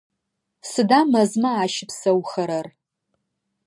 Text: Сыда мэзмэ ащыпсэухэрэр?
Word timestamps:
Сыда 0.69 0.99
мэзмэ 1.11 1.51
ащыпсэухэрэр? 1.63 2.67